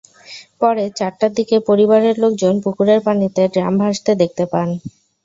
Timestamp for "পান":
4.51-4.69